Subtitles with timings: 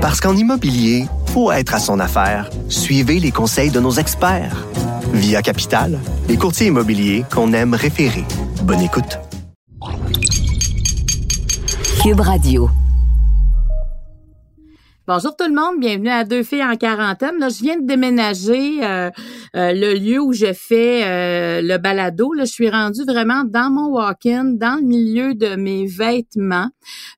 [0.00, 2.48] Parce qu'en immobilier, faut être à son affaire.
[2.70, 4.66] Suivez les conseils de nos experts.
[5.12, 8.24] Via Capital, les courtiers immobiliers qu'on aime référer.
[8.62, 9.18] Bonne écoute.
[12.02, 12.70] Cube Radio.
[15.12, 17.40] Bonjour tout le monde, bienvenue à Deux filles en quarantaine.
[17.40, 19.10] Là, je viens de déménager euh,
[19.56, 22.32] euh, le lieu où je fais euh, le balado.
[22.32, 26.68] Là, je suis rendue vraiment dans mon walk-in, dans le milieu de mes vêtements.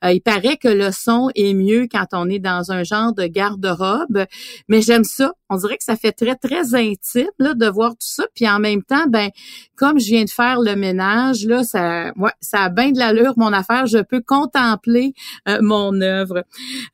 [0.04, 4.24] il paraît que le son est mieux quand on est dans un genre de garde-robe,
[4.68, 5.34] mais j'aime ça.
[5.50, 8.24] On dirait que ça fait très très intime là, de voir tout ça.
[8.34, 9.28] Puis en même temps, ben
[9.76, 13.34] comme je viens de faire le ménage, là, ça, ouais, ça a bien de l'allure
[13.36, 13.84] mon affaire.
[13.84, 15.12] Je peux contempler
[15.60, 16.44] mon œuvre.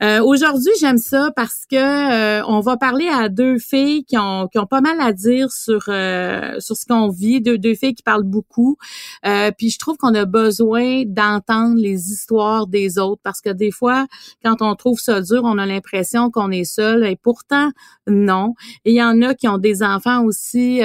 [0.00, 4.58] Aujourd'hui, j'aime ça parce que euh, on va parler à deux filles qui ont, qui
[4.58, 8.02] ont pas mal à dire sur euh, sur ce qu'on vit, deux, deux filles qui
[8.02, 8.78] parlent beaucoup.
[9.26, 13.70] Euh, puis je trouve qu'on a besoin d'entendre les histoires des autres parce que des
[13.70, 14.06] fois,
[14.42, 17.70] quand on trouve ça dur, on a l'impression qu'on est seul et pourtant
[18.06, 18.54] non.
[18.86, 20.80] Il y en a qui ont des enfants aussi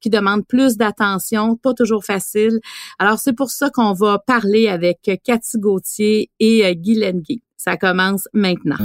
[0.00, 2.60] qui demandent plus d'attention, pas toujours facile.
[3.00, 7.42] Alors c'est pour ça qu'on va parler avec Cathy Gauthier et Guy Lenguet.
[7.56, 8.78] Ça commence maintenant.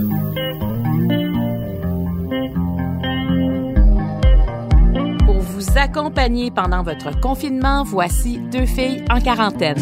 [5.85, 9.77] Accompagner pendant votre confinement, voici deux filles en quarantaine.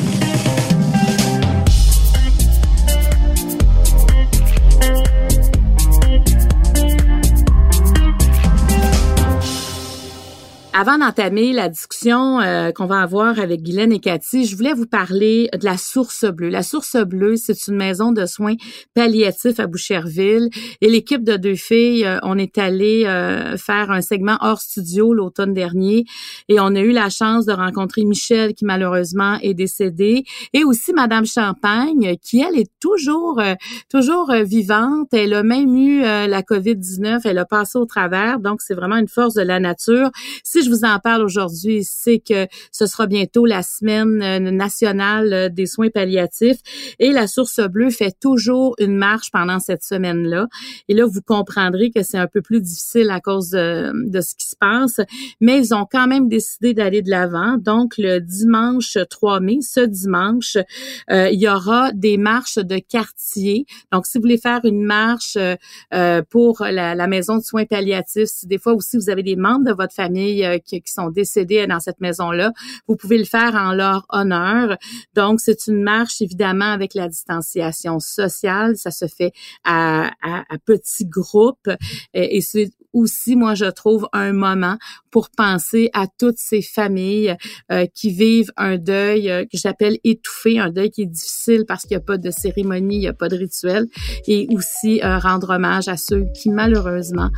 [10.76, 14.88] Avant d'entamer la discussion euh, qu'on va avoir avec Guylaine et Cathy, je voulais vous
[14.88, 16.50] parler de la Source Bleue.
[16.50, 18.56] La Source Bleue, c'est une maison de soins
[18.96, 20.50] palliatifs à Boucherville.
[20.82, 25.14] Et l'équipe de deux filles, euh, on est allé euh, faire un segment hors studio
[25.14, 26.06] l'automne dernier
[26.50, 30.92] et on a eu la chance de rencontrer Michel qui malheureusement est décédée et aussi
[30.92, 33.40] Madame Champagne qui elle est toujours
[33.90, 35.10] toujours vivante.
[35.14, 38.40] Elle a même eu la COVID-19, elle a passé au travers.
[38.40, 40.10] Donc c'est vraiment une force de la nature
[40.64, 45.50] je vous en parle aujourd'hui, c'est que ce sera bientôt la semaine euh, nationale euh,
[45.50, 46.60] des soins palliatifs
[47.00, 50.48] et la Source Bleue fait toujours une marche pendant cette semaine-là.
[50.88, 54.48] Et là, vous comprendrez que c'est un peu plus difficile à cause de, ce qui
[54.48, 55.00] se passe,
[55.42, 57.58] mais ils ont quand même décidé d'aller de l'avant.
[57.58, 60.58] Donc, le dimanche 3 mai, ce dimanche,
[61.12, 63.66] euh, il y aura des marches de quartier.
[63.92, 65.38] Donc, si vous voulez faire une marche
[66.30, 69.66] pour la, la maison de soins palliatifs, si des fois aussi vous avez des membres
[69.66, 72.52] de votre famille euh, qui, sont décédés dans cette maison-là.
[72.88, 74.78] Vous pouvez le faire en leur honneur.
[75.16, 78.78] Donc, c'est une marche, évidemment, avec la distanciation sociale.
[78.78, 79.32] Ça se fait
[79.64, 81.70] à, à, à petits groupes.
[82.14, 84.78] Et c'est aussi, moi, je trouve un moment
[85.12, 87.36] pour penser à toutes ces familles
[87.72, 91.84] euh, qui vivent un deuil euh, que j'appelle étouffé, un deuil qui est difficile parce
[91.84, 93.88] qu'il n'y a pas de cérémonie, il n'y a pas de rituel,
[94.28, 97.30] et aussi euh, rendre hommage à ceux qui, malheureusement,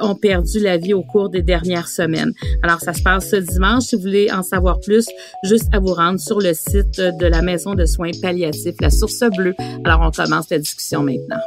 [0.00, 2.32] ont perdu la vie au cours des dernières semaines.
[2.62, 3.84] Alors, ça se passe ce dimanche.
[3.84, 5.06] Si vous voulez en savoir plus,
[5.44, 9.22] juste à vous rendre sur le site de la Maison de soins palliatifs, la Source
[9.36, 9.54] Bleue.
[9.84, 11.40] Alors, on commence la discussion maintenant.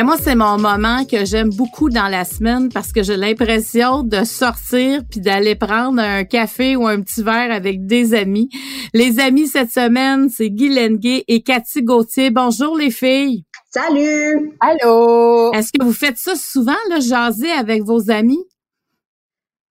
[0.00, 4.02] Ben moi, c'est mon moment que j'aime beaucoup dans la semaine parce que j'ai l'impression
[4.02, 8.48] de sortir puis d'aller prendre un café ou un petit verre avec des amis.
[8.94, 12.30] Les amis cette semaine, c'est Guy Lenguet et Cathy Gauthier.
[12.30, 13.44] Bonjour les filles.
[13.68, 14.56] Salut.
[14.60, 15.52] Allô.
[15.52, 18.42] Est-ce que vous faites ça souvent, le jaser avec vos amis?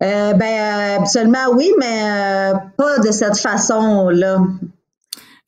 [0.03, 4.37] Euh, ben, absolument oui, mais euh, pas de cette façon-là.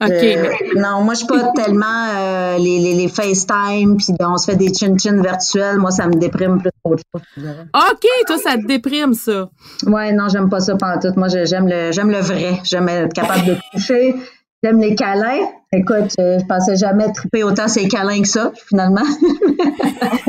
[0.01, 4.49] Euh, non, moi, je suis pas tellement euh, les, les, les, FaceTime, puis on se
[4.49, 5.77] fait des chin-chin virtuels.
[5.77, 7.43] Moi, ça me déprime plus qu'autre chose.
[7.73, 9.49] OK, toi, ça te déprime, ça.
[9.85, 11.13] Ouais, non, j'aime pas ça tout.
[11.15, 12.59] Moi, j'aime le, j'aime le vrai.
[12.63, 14.15] J'aime être capable de toucher.
[14.63, 15.49] J'aime les câlins.
[15.73, 19.01] Écoute, euh, je pensais jamais triper autant ces câlins que ça, finalement.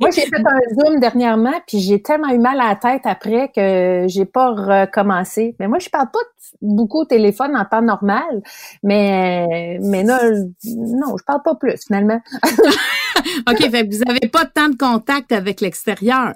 [0.00, 3.50] Moi, j'ai fait un Zoom dernièrement, puis j'ai tellement eu mal à la tête après
[3.54, 5.54] que j'ai pas recommencé.
[5.58, 6.18] Mais moi, je parle pas
[6.60, 8.42] beaucoup au téléphone en temps normal,
[8.82, 10.18] mais mais non,
[10.64, 12.20] non, je parle pas plus, finalement.
[13.48, 16.34] OK, fait que vous avez pas tant de contact avec l'extérieur.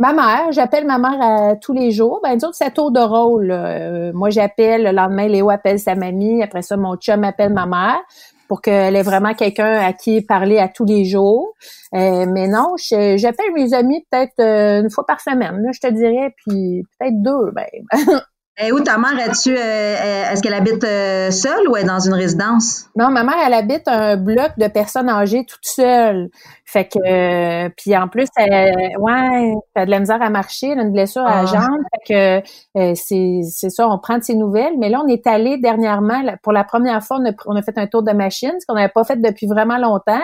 [0.00, 2.20] Ma mère, j'appelle ma mère à, tous les jours.
[2.22, 3.50] Ben, disons que c'est tour de rôle.
[3.50, 6.42] Euh, moi, j'appelle, le lendemain, Léo appelle sa mamie.
[6.42, 8.00] Après ça, mon chum appelle ma mère
[8.48, 11.52] pour qu'elle ait vraiment quelqu'un à qui parler à tous les jours.
[11.94, 15.92] Euh, mais non, j'appelle mes amis peut-être euh, une fois par semaine, là, je te
[15.92, 17.50] dirais, puis peut-être deux.
[17.52, 17.66] Ben.
[18.62, 22.86] Et où ta mère, es-tu, est-ce qu'elle habite seule ou est dans une résidence?
[22.94, 26.28] Non, ma mère, elle habite un bloc de personnes âgées toute seule.
[26.72, 30.68] Fait que euh, puis en plus, elle, ouais, elle a de la misère à marcher,
[30.68, 31.52] elle a une blessure à la ah.
[31.52, 31.80] jambe.
[32.06, 34.74] Fait que euh, c'est, c'est ça, on prend de ses nouvelles.
[34.78, 38.04] Mais là, on est allé dernièrement, pour la première fois, on a, fait un tour
[38.04, 40.22] de machine, ce qu'on n'avait pas fait depuis vraiment longtemps.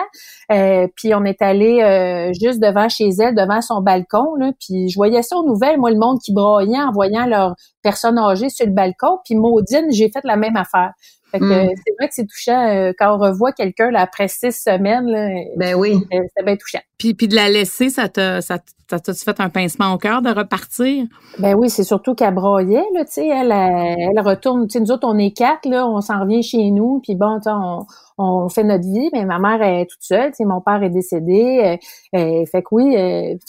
[0.53, 4.35] Euh, puis on est allé juste devant chez elle, devant son balcon.
[4.35, 7.55] Là, puis je voyais ça aux nouvelles, moi, le monde qui broyait en voyant leurs
[7.83, 9.19] personnes âgées sur le balcon.
[9.25, 10.93] Puis Maudine, j'ai fait la même affaire.
[11.31, 11.73] Fait que mm.
[11.75, 15.07] c'est vrai que c'est touchant euh, quand on revoit quelqu'un là, après six semaines.
[15.07, 15.95] Là, ben oui.
[16.13, 16.79] Euh, c'est bien touchant.
[16.97, 18.59] Puis, puis de la laisser, ça t'a ça
[18.99, 21.05] t'a fait un pincement au cœur de repartir?
[21.39, 24.91] Ben oui, c'est surtout qu'elle broyait, là, tu sais, elle, elle retourne, tu sais, nous
[24.91, 27.85] autres, on est quatre, là, on s'en revient chez nous, puis bon, on,
[28.17, 30.89] on fait notre vie, mais ma mère est toute seule, tu sais, mon père est
[30.89, 31.77] décédé,
[32.15, 32.95] euh, fait que oui,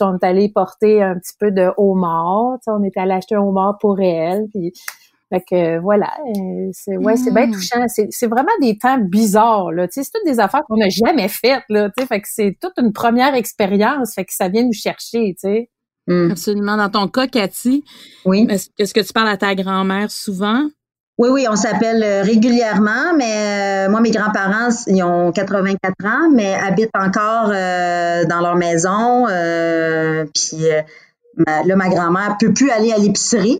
[0.01, 3.37] on est allé porter un petit peu de homard, tu sais, on est allé acheter
[3.37, 4.73] un homard pour elle, puis
[5.31, 7.53] fait que voilà, euh, c'est ouais, c'est bien hmm.
[7.53, 7.85] touchant.
[7.89, 9.87] C'est vraiment des temps bizarres là.
[9.91, 11.91] c'est toutes des affaires qu'on n'a jamais faites là.
[11.97, 14.15] Tu fait que c'est toute une première expérience.
[14.15, 15.35] Fait que ça vient nous chercher.
[15.35, 15.71] Tu sais.
[16.07, 16.31] Hmm.
[16.31, 16.77] Absolument.
[16.79, 17.85] Dans ton cas, Cathy,
[18.25, 18.49] oui.
[18.79, 20.65] Est-ce que tu parles à ta grand-mère souvent?
[21.19, 26.31] Oui, oui, on s'appelle euh, régulièrement, mais euh, moi, mes grands-parents, ils ont 84 ans,
[26.33, 29.27] mais habitent encore dans leur maison.
[30.33, 30.65] puis
[31.47, 33.59] là, ma grand-mère peut plus aller à l'épicerie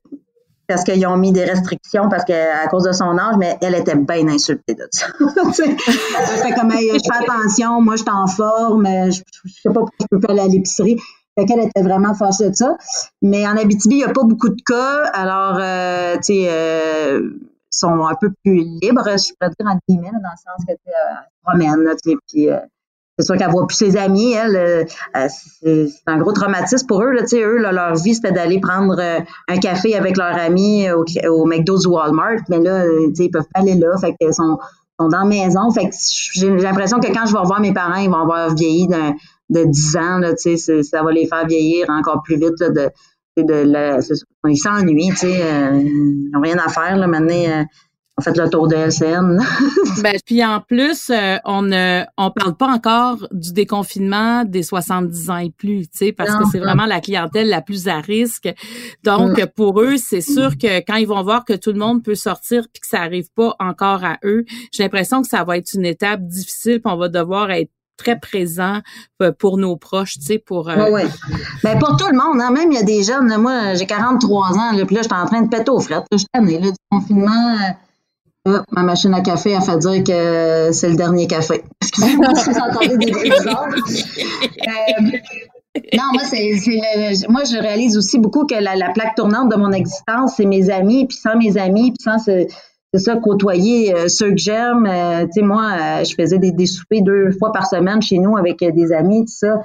[0.69, 3.75] parce qu'ils ont mis des restrictions parce que à cause de son âge, mais elle
[3.75, 5.07] était bien insultée de ça.
[5.53, 9.97] fait comme je fais attention, moi je suis en forme, je, je sais pas pourquoi
[10.01, 10.99] je peux pas aller à l'épicerie.
[11.39, 12.77] Fait qu'elle était vraiment fâchée de ça.
[13.23, 15.05] Mais en Abitibi, il n'y a pas beaucoup de cas.
[15.13, 17.31] Alors, euh, tu sais, euh,
[17.71, 20.91] sont un peu plus libres, je pourrais dire, en guillemets, dans le sens que tu
[20.91, 21.15] euh,
[21.45, 22.59] promènes, tu sais, puis euh,
[23.19, 24.85] c'est sûr qu'elle voit plus ses amis, elle, euh,
[25.17, 25.29] euh,
[25.61, 27.11] c'est un gros traumatisme pour eux.
[27.11, 29.19] Là, eux, leur vie, c'était d'aller prendre euh,
[29.49, 33.61] un café avec leurs amis au, au McDo du Walmart, mais là, ils peuvent pas
[33.61, 34.59] aller là, fait qu'ils sont,
[35.01, 35.71] dans la maison.
[35.73, 35.97] Fait que
[36.35, 39.13] j'ai l'impression que quand je vais revoir mes parents, ils vont avoir vieilli de,
[39.51, 42.91] de 10 ans, là, ça va les faire vieillir encore plus vite là, de,
[44.49, 47.65] ils s'ennuient, ils n'ont rien à faire là, maintenant
[48.19, 49.41] on fait le tour de LCN.
[50.03, 55.31] ben, puis en plus, euh, on ne on parle pas encore du déconfinement des 70
[55.31, 58.53] ans et plus, tu sais, parce que c'est vraiment la clientèle la plus à risque.
[59.05, 59.47] Donc, mm.
[59.55, 62.67] pour eux, c'est sûr que quand ils vont voir que tout le monde peut sortir
[62.73, 65.87] puis que ça arrive pas encore à eux, j'ai l'impression que ça va être une
[65.87, 68.81] étape difficile puis on va devoir être très présent
[69.23, 70.71] euh, pour nos proches, tu sais, pour...
[70.71, 70.91] Euh...
[70.93, 71.03] Oui.
[71.63, 74.57] Ben, pour tout le monde, hein, même il y a des jeunes, moi, j'ai 43
[74.57, 76.71] ans, là, puis là, je suis en train de péter aux frettes, je suis là,
[76.71, 77.57] du confinement...
[78.49, 81.63] Euh, ma machine à café a fait dire que c'est le dernier café.
[81.83, 83.31] Excusez-moi si vous entendez des bruits
[84.69, 85.19] euh,
[85.97, 86.53] non, moi, c'est,
[87.29, 91.07] moi, je réalise aussi beaucoup que la, plaque tournante de mon existence, c'est mes amis,
[91.07, 92.49] puis sans mes amis, puis sans c'est
[93.01, 94.87] ça, côtoyer euh, ceux que j'aime.
[94.87, 98.37] Euh, tu sais, moi, je faisais des, des, soupers deux fois par semaine chez nous
[98.39, 99.63] avec des amis, tout ça.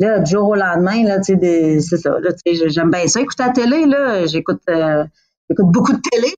[0.00, 2.18] Là, du jour au lendemain, là, tu sais, c'est ça.
[2.20, 3.20] Là, tu sais, j'aime bien ça.
[3.20, 6.34] Écouter la télé, là, j'écoute, j'écoute beaucoup de télé.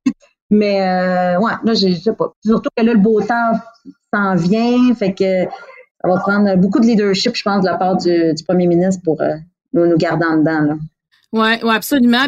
[0.51, 2.33] Mais euh, ouais, là, je sais pas.
[2.45, 3.53] Surtout que là, le beau temps
[4.13, 4.95] s'en vient.
[4.95, 8.67] Fait que ça va prendre beaucoup de leadership, je pense, de la part du, premier
[8.67, 9.35] ministre pour euh,
[9.73, 10.61] nous, nous garder en dedans.
[10.61, 10.75] Là.
[11.33, 12.27] Oui, ouais, absolument.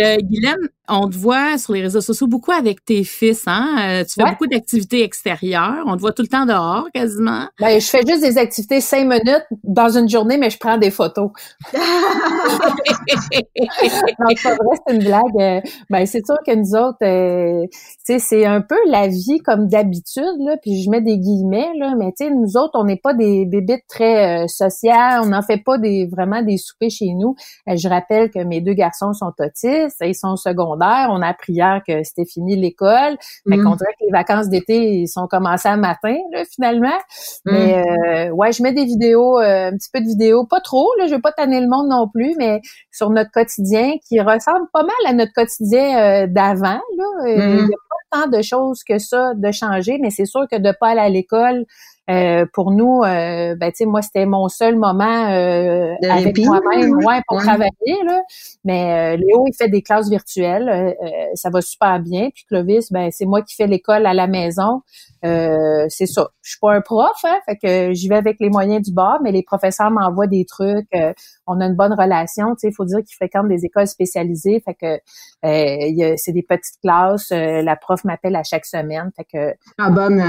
[0.00, 3.76] Euh, Guylaine, on te voit sur les réseaux sociaux beaucoup avec tes fils, hein?
[3.80, 5.82] Euh, tu fais beaucoup d'activités extérieures.
[5.86, 7.46] On te voit tout le temps dehors, quasiment.
[7.58, 10.90] Ben, je fais juste des activités cinq minutes dans une journée, mais je prends des
[10.90, 11.30] photos.
[11.74, 11.80] non,
[14.42, 15.22] pas vrai, c'est une blague.
[15.40, 17.70] Euh, ben, c'est sûr que nous autres, tu
[18.04, 21.94] sais, c'est un peu la vie comme d'habitude, là, puis je mets des guillemets, là,
[21.98, 25.62] mais tu sais, nous autres, on n'est pas des bébites très sociales, on n'en fait
[25.64, 27.36] pas des vraiment des soupers chez nous.
[27.66, 30.73] je rappelle que mes deux garçons sont autistes, ils sont secondaires.
[30.80, 33.16] On a appris hier que c'était fini l'école.
[33.48, 33.76] Fait qu'on mm.
[33.76, 36.98] dirait que les vacances d'été, ils sont commencés à matin, là, finalement.
[37.44, 37.52] Mm.
[37.52, 40.88] Mais euh, ouais, je mets des vidéos, euh, un petit peu de vidéos, pas trop,
[40.98, 44.66] là, je veux pas tanner le monde non plus, mais sur notre quotidien qui ressemble
[44.72, 46.80] pas mal à notre quotidien euh, d'avant.
[46.96, 47.26] Là.
[47.26, 47.64] Il n'y mm.
[47.64, 50.88] a pas tant de choses que ça de changer, mais c'est sûr que de pas
[50.88, 51.64] aller à l'école,
[52.10, 56.96] euh, pour nous, euh, ben, tu sais, moi, c'était mon seul moment euh, avec moi-même,
[56.96, 58.04] ouais, pour travailler.
[58.04, 58.22] Là.
[58.64, 60.96] Mais euh, Léo, il fait des classes virtuelles.
[61.34, 62.28] ça va super bien.
[62.34, 64.82] Puis Clovis, ben, c'est moi qui fais l'école à la maison.
[65.22, 66.28] c'est ça.
[66.42, 69.20] Je suis pas un prof, hein, fait que j'y vais avec les moyens du bord,
[69.22, 70.90] mais les professeurs m'envoient des trucs.
[71.46, 72.54] on a une bonne relation.
[72.54, 74.62] Tu sais, il faut dire qu'ils fréquentent des écoles spécialisées.
[74.62, 75.00] Fait que
[75.42, 77.30] c'est des petites classes.
[77.30, 79.10] la prof m'appelle à chaque semaine.
[79.16, 79.54] Fait que.
[79.78, 80.22] Ah, bonne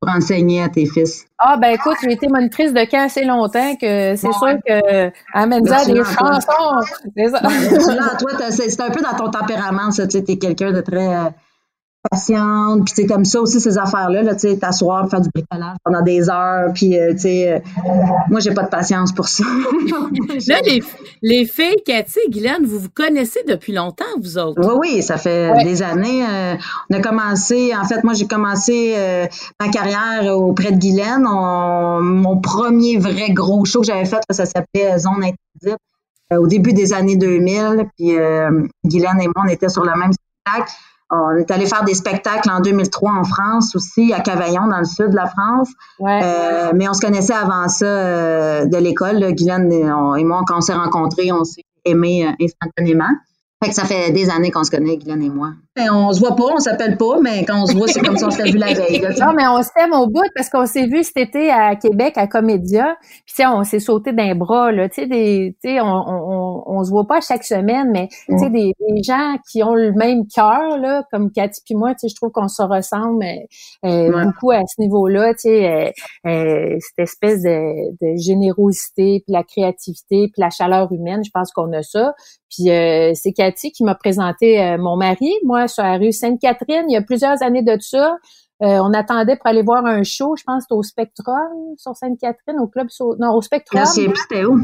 [0.00, 1.26] pour enseigner à tes fils.
[1.38, 5.84] Ah, ben écoute, j'ai été monitrice de camp assez longtemps que c'est sûr que Amenza
[5.84, 6.80] des chansons.
[7.16, 10.06] là, toi, c'est un peu dans ton tempérament, ça.
[10.06, 11.32] Tu es quelqu'un de très.
[12.10, 15.76] Patiente, puis tu comme ça aussi ces affaires-là, là, tu sais, t'asseoir, faire du bricolage
[15.84, 17.58] pendant des heures, puis euh, tu sais, euh,
[18.30, 19.44] moi j'ai pas de patience pour ça.
[20.48, 20.82] là, les,
[21.22, 24.60] les filles, Cathy et Guylaine, vous vous connaissez depuis longtemps, vous autres?
[24.62, 26.24] Oui, oui, ça fait des années.
[26.24, 26.54] Euh,
[26.90, 28.94] on a commencé, en fait, moi j'ai commencé
[29.60, 31.22] ma carrière auprès de Guylaine.
[31.22, 35.78] mon premier vrai gros show que j'avais fait, ça s'appelait Zone Interdite
[36.32, 37.86] au début des années 2000.
[37.96, 38.16] Puis
[38.84, 40.72] Guylaine et moi, on était sur le même spectacle.
[41.10, 44.84] On est allé faire des spectacles en 2003 en France aussi, à Cavaillon, dans le
[44.84, 45.70] sud de la France.
[46.00, 49.32] Euh, mais on se connaissait avant ça euh, de l'école.
[49.32, 53.10] Guylaine et, moi, quand on s'est rencontrés, on s'est aimés euh, instantanément.
[53.62, 55.52] Fait que ça fait des années qu'on se connaît, Guylaine et moi.
[55.76, 58.18] Ben, on se voit pas, on s'appelle pas, mais quand on se voit, c'est comme
[58.18, 59.00] si on s'était vu la veille.
[59.18, 62.26] non, mais on s'aime au bout parce qu'on s'est vu cet été à Québec, à
[62.26, 62.96] Comédia.
[63.24, 64.90] Puis, on s'est sauté d'un bras, là.
[64.90, 65.86] Tu sais, des, tu sais, on,
[66.66, 69.74] on, on, se voit pas chaque semaine, mais, tu sais, des, des, gens qui ont
[69.74, 73.24] le même cœur, là, comme Cathy puis moi, tu sais, je trouve qu'on se ressemble
[73.84, 75.90] euh, beaucoup à ce niveau-là, tu sais, euh,
[76.26, 81.52] euh, cette espèce de, de générosité, puis la créativité, puis la chaleur humaine, je pense
[81.52, 82.14] qu'on a ça.
[82.50, 86.84] Puis euh, c'est Cathy qui m'a présenté euh, mon mari, moi, sur la rue Sainte-Catherine,
[86.88, 88.16] il y a plusieurs années de ça.
[88.62, 92.68] Euh, on attendait pour aller voir un show, je pense, au Spectrum sur Sainte-Catherine, au
[92.68, 93.84] club, non, au Spectrum.
[93.84, 94.58] c'était où?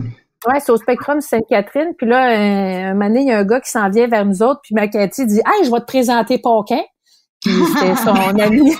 [0.46, 1.94] Ouais, c'est au Spectrum Sainte-Catherine.
[1.96, 4.42] Puis là, un, moment donné, il y a un gars qui s'en vient vers nous
[4.42, 6.82] autres, puis ma Cathy dit «Hey, je vais te présenter Paquin.»
[7.40, 8.72] Puis c'était son ami,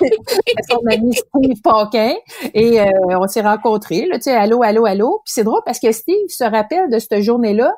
[0.71, 2.15] son ami Steve Paquin.
[2.55, 5.21] Et on s'est rencontrés, là, tu sais, allô, allô, allô.
[5.25, 7.75] Puis c'est drôle parce que Steve se rappelle de cette journée-là.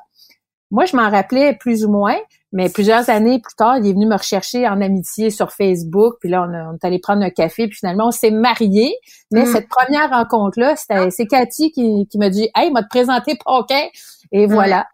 [0.71, 2.17] Moi, je m'en rappelais plus ou moins,
[2.55, 6.15] mais plusieurs années plus tard, il est venu me rechercher en amitié sur Facebook.
[6.21, 7.67] Puis là, on, est allé prendre un café.
[7.67, 8.95] Puis finalement, on s'est mariés.
[9.33, 9.47] Mais mm.
[9.47, 13.87] cette première rencontre-là, c'est Cathy qui, qui m'a dit «Hey, m'a te présenté Paquin.»
[14.31, 14.85] Et voilà,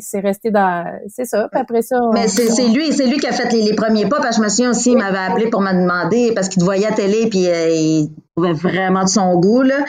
[0.00, 0.84] c'est resté dans...
[1.08, 1.48] C'est ça.
[1.50, 1.98] Puis après ça...
[2.12, 4.20] Mais c'est lui, c'est lui qui a fait les, premiers pas.
[4.20, 6.64] Parce que je me souviens aussi, il m'avait appelé pour me demander, parce qu'il te
[6.64, 9.84] voyait à télé, puis euh, il trouvait vraiment de son goût, là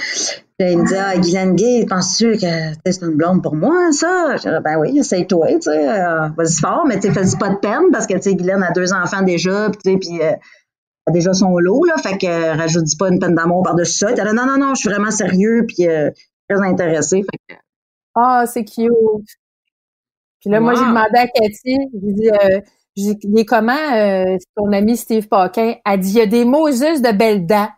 [0.70, 2.48] il me dit, ah, Guylaine Gay, penses-tu que
[2.86, 4.36] c'est une blonde pour moi, ça?
[4.38, 7.56] Je dis, ben oui, essaye-toi, tu sais, euh, vas-y fort, mais tu fais pas de
[7.56, 10.34] peine parce que, tu sais, Guylaine a deux enfants déjà, puis, puis euh,
[11.08, 14.10] a déjà son lot, là, fait que euh, rajoute pas une peine d'amour par-dessus ça.
[14.10, 15.88] Elle dit, non, non, non, je suis vraiment sérieux, puis
[16.50, 17.24] très intéressé.
[17.24, 17.60] Fait que...
[18.16, 18.92] Ah, c'est cute.
[20.40, 22.30] Puis là, moi, j'ai demandé à Cathy, j'ai dit,
[22.96, 25.76] j'ai dit, il est comment ton ami Steve Paquin?
[25.86, 27.70] Elle dit, il y a des Moses de belles dents.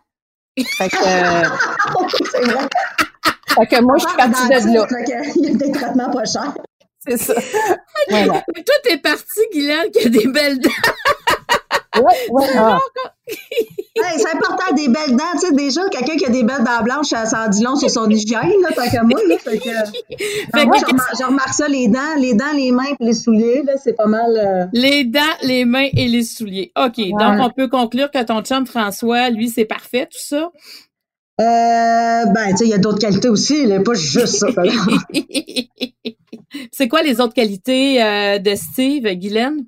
[0.56, 0.96] Fait que,
[3.54, 4.60] fait que moi, je suis partie de là.
[5.36, 6.54] Il y a des traitements pas chers.
[7.06, 7.34] C'est ça.
[8.10, 8.44] Voilà.
[8.54, 10.68] Toi, t'es partie, Guylaine, qui a des belles dents.
[11.96, 12.46] Ouais, ouais.
[12.56, 12.80] Ah.
[14.18, 15.24] c'est important, des belles dents.
[15.34, 17.88] Tu sais, déjà, quelqu'un qui a des belles dents blanches, ça en dit long sur
[17.88, 19.18] son hygiène, là, tant qu'à moi.
[19.26, 19.70] Là, fait que,
[20.54, 23.74] fait moi, je, remarque, ça, les dents, les dents, les mains et les souliers, là,
[23.82, 24.36] c'est pas mal.
[24.36, 26.72] Euh, les dents, les mains et les souliers.
[26.76, 26.96] OK.
[26.96, 30.50] Donc, on peut conclure que ton chum François, lui, c'est parfait, tout ça?
[31.40, 34.46] Euh, ben, tu sais, il y a d'autres qualités aussi, il pas juste ça.
[36.70, 39.64] c'est quoi les autres qualités euh, de Steve, Guylaine?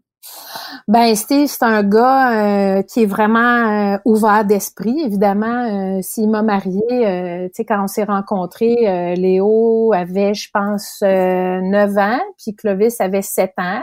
[0.89, 5.01] Ben Steve, c'est un gars euh, qui est vraiment euh, ouvert d'esprit.
[5.01, 10.99] Évidemment, euh, s'il m'a marié, tu sais, quand on s'est rencontrés, Léo avait, je pense,
[11.03, 13.83] 9 ans, puis Clovis avait 7 ans.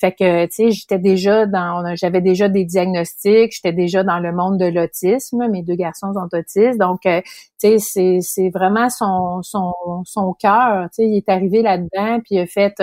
[0.00, 4.32] Fait que, tu sais, j'étais déjà dans, j'avais déjà des diagnostics, j'étais déjà dans le
[4.32, 5.48] monde de l'autisme.
[5.48, 7.10] Mes deux garçons sont autistes, donc, tu
[7.58, 9.72] sais, c'est, c'est vraiment son, son,
[10.04, 10.88] son cœur.
[10.90, 12.80] Tu sais, il est arrivé là-dedans, puis il a fait,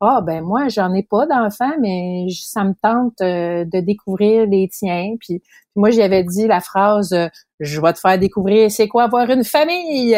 [0.00, 4.68] ah ben moi j'en ai pas d'enfants mais ça me tente euh, de découvrir les
[4.68, 5.14] tiens.
[5.20, 5.42] Puis,
[5.74, 7.28] moi j'avais dit la phrase euh,
[7.60, 10.14] je vais te faire découvrir c'est quoi avoir une famille.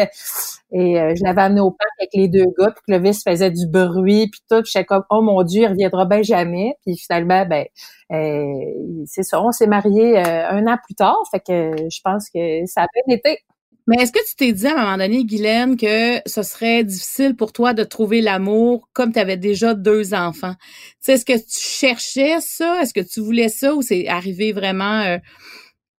[0.71, 3.67] Et euh, je l'avais amené au parc avec les deux gars puis Clovis faisait du
[3.67, 4.61] bruit puis tout.
[4.61, 6.75] Puis j'étais comme oh mon dieu il reviendra ben jamais.
[6.85, 7.65] Puis finalement ben
[9.05, 11.17] c'est ça on s'est mariés un an plus tard.
[11.31, 13.39] Fait que je pense que ça a bien été
[13.89, 17.35] mais est-ce que tu t'es dit à un moment donné, Guylaine, que ce serait difficile
[17.35, 20.53] pour toi de trouver l'amour comme tu avais déjà deux enfants?
[21.07, 22.81] Est-ce que tu cherchais ça?
[22.83, 25.17] Est-ce que tu voulais ça ou c'est arrivé vraiment euh,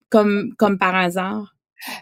[0.10, 1.55] comme, comme par hasard?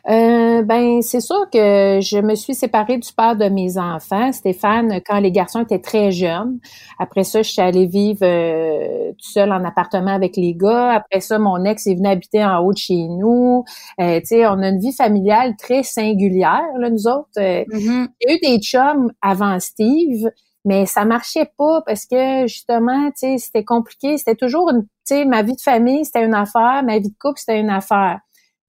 [0.09, 5.01] Euh, ben c'est sûr que je me suis séparée du père de mes enfants, Stéphane,
[5.05, 6.59] quand les garçons étaient très jeunes.
[6.99, 10.91] Après ça, je suis allée vivre euh, tout seul en appartement avec les gars.
[10.91, 13.63] Après ça, mon ex est venu habiter en haut de chez nous.
[13.99, 17.29] Euh, tu sais, on a une vie familiale très singulière, là, nous autres.
[17.37, 18.07] Euh, mm-hmm.
[18.29, 20.29] Eu des chums avant Steve,
[20.65, 24.17] mais ça marchait pas parce que justement, tu sais, c'était compliqué.
[24.17, 27.15] C'était toujours une, tu sais, ma vie de famille, c'était une affaire, ma vie de
[27.19, 28.19] couple, c'était une affaire.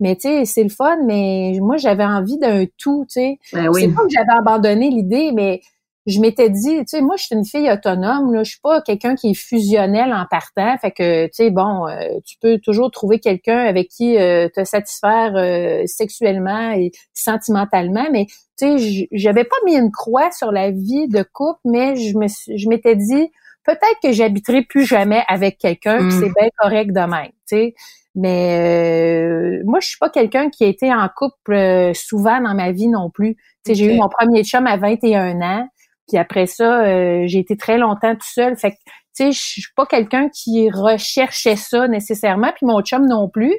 [0.01, 3.39] Mais tu sais, c'est le fun, mais moi, j'avais envie d'un tout, tu sais.
[3.53, 3.83] Ben oui.
[3.83, 5.61] C'est pas que j'avais abandonné l'idée, mais
[6.09, 8.81] je m'étais dit, tu sais, moi, je suis une fille autonome, là, je suis pas
[8.81, 12.91] quelqu'un qui est fusionnel en partant, fait que, tu sais, bon, euh, tu peux toujours
[12.91, 18.27] trouver quelqu'un avec qui euh, te satisfaire euh, sexuellement et sentimentalement, mais
[18.59, 22.27] tu sais, j'avais pas mis une croix sur la vie de couple, mais je me,
[22.27, 23.31] je m'étais dit,
[23.65, 26.11] peut-être que j'habiterai plus jamais avec quelqu'un, mm.
[26.11, 27.75] c'est bien correct de même, tu sais.
[28.21, 32.89] Mais moi, je suis pas quelqu'un qui a été en couple souvent dans ma vie
[32.89, 33.37] non plus.
[33.65, 35.69] sais, J'ai eu mon premier chum à 21 ans.
[36.09, 38.57] Puis après ça, euh, j'ai été très longtemps tout seul.
[38.57, 42.51] Fait que, tu sais, je suis pas quelqu'un qui recherchait ça nécessairement.
[42.57, 43.55] Puis mon chum non plus.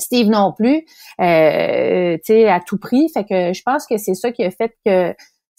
[0.00, 0.84] Steve non plus,
[1.20, 3.08] euh, tu sais, à tout prix.
[3.12, 5.12] Fait que je pense que c'est ça qui a fait que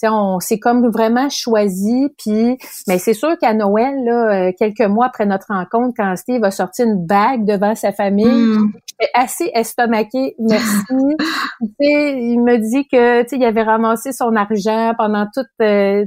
[0.08, 5.08] on s'est comme vraiment choisi, puis mais c'est sûr qu'à Noël, là, euh, quelques mois
[5.08, 8.72] après notre rencontre, quand Steve a sorti une bague devant sa famille, mm.
[8.88, 10.84] j'étais assez estomaqué, merci.
[11.79, 16.06] il me dit que il avait ramassé son argent pendant toute euh,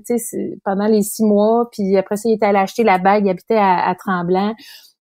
[0.65, 3.59] pendant les six mois, puis après ça, il était allé acheter la bague, il habitait
[3.59, 4.55] à, Tremblant.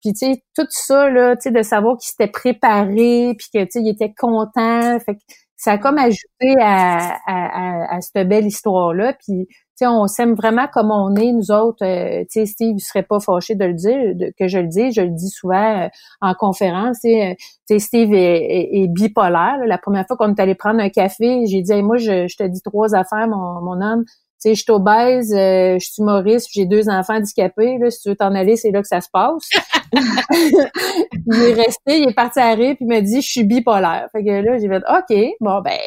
[0.02, 3.62] Puis tu sais tout ça là, tu sais de savoir qu'il s'était préparé, puis que
[3.64, 5.20] tu sais il était content, fait que
[5.60, 9.12] ça a comme ajouté à, à, à, cette belle histoire-là.
[9.12, 11.84] Puis, tu sais, on s'aime vraiment comme on est, nous autres.
[11.84, 14.94] Euh, tu sais, Steve ne serait pas fâché de le dire, que je le dise.
[14.94, 15.88] Je le dis souvent euh,
[16.22, 17.04] en conférence.
[17.04, 17.34] Euh,
[17.68, 19.58] tu sais, Steve est, bipolaire.
[19.66, 22.44] La première fois qu'on est allé prendre un café, j'ai dit moi, je, je, te
[22.44, 24.04] dis trois affaires, mon, mon homme
[24.40, 27.78] sais, je suis obèse, euh, je suis humoriste, j'ai deux enfants handicapés.
[27.78, 29.48] Là, si tu veux t'en aller, c'est là que ça se passe.
[29.92, 34.08] il est resté, il est parti à rire, puis il m'a dit, je suis bipolaire.
[34.12, 35.78] Fait que là, j'ai fait, OK, bon, ben,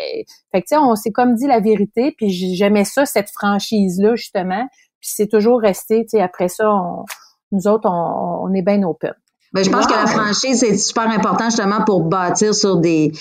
[0.52, 4.16] fait que tu sais, on s'est comme dit la vérité, puis j'aimais ça, cette franchise-là,
[4.16, 4.68] justement.
[5.00, 6.66] Puis c'est toujours resté, tu sais, après ça,
[7.52, 9.14] nous autres, on, est bien open.
[9.54, 13.12] Ben, je pense que la franchise, c'est super important justement pour bâtir sur des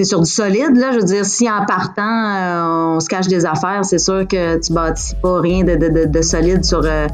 [0.00, 0.92] c'est sur du solide, là.
[0.92, 4.58] Je veux dire, si en partant, euh, on se cache des affaires, c'est sûr que
[4.58, 7.06] tu bâtis pas rien de, de, de, solide sur euh,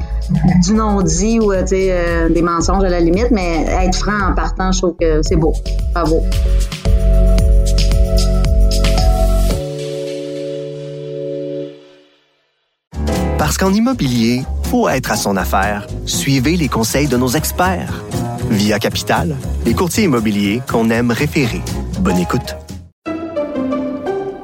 [0.63, 4.79] du non-dit ou, euh, des mensonges à la limite, mais être franc en partant, je
[4.79, 5.53] trouve que c'est beau.
[5.95, 6.23] Bravo.
[13.37, 15.89] Parce qu'en immobilier, faut être à son affaire.
[16.05, 18.05] Suivez les conseils de nos experts.
[18.49, 21.63] Via Capital, les courtiers immobiliers qu'on aime référer.
[21.99, 22.55] Bonne écoute.